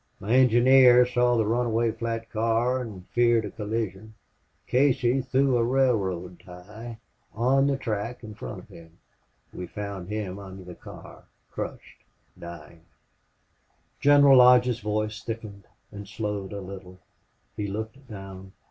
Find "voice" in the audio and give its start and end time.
14.79-15.21